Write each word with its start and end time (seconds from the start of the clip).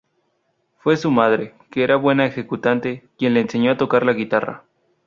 Fue 0.79 0.97
su 0.97 1.11
madre, 1.11 1.53
que 1.69 1.83
era 1.83 1.95
buena 1.95 2.25
ejecutante, 2.25 3.07
quien 3.19 3.35
le 3.35 3.41
enseñó 3.41 3.69
a 3.69 3.77
tocar 3.77 4.03
la 4.03 4.13
guitarra. 4.13 4.63